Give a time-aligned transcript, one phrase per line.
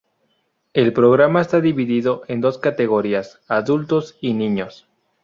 [0.73, 4.87] El programa está divido en dos categorías: adultos y niños.